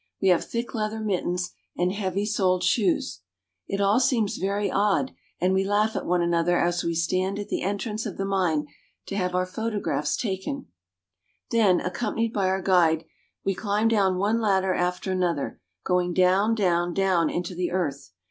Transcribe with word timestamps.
We 0.19 0.29
have 0.29 0.43
thick 0.45 0.73
leather 0.73 0.99
mittens 0.99 1.51
and 1.77 1.91
heavy 1.93 2.25
soled 2.25 2.63
shoes. 2.63 3.19
It 3.67 3.79
all 3.79 3.99
seems 3.99 4.37
very 4.37 4.71
odd, 4.71 5.11
and 5.39 5.53
we 5.53 5.63
laugh 5.63 5.95
at 5.95 6.07
one 6.07 6.23
another 6.23 6.57
as 6.57 6.83
we 6.83 6.95
stand 6.95 7.37
at 7.37 7.49
the 7.49 7.61
entrance 7.61 8.07
of 8.07 8.17
the 8.17 8.25
mine 8.25 8.65
to 9.05 9.15
have 9.15 9.35
our 9.35 9.45
photographs 9.45 10.17
taken. 10.17 10.53
FROM 10.55 10.63
ULM 10.63 10.65
TO 10.65 11.55
VIENNA. 11.55 11.67
277 11.77 11.77
Then, 11.77 11.85
accompanied 11.85 12.33
by 12.33 12.49
our 12.49 12.61
guide, 12.63 13.05
we 13.45 13.53
climb 13.53 13.87
down 13.89 14.17
one 14.17 14.41
ladder 14.41 14.73
after 14.73 15.11
another, 15.11 15.61
going 15.85 16.13
down, 16.15 16.55
down, 16.55 16.95
down 16.95 17.29
into 17.29 17.53
the 17.53 17.69
earth. 17.69 18.11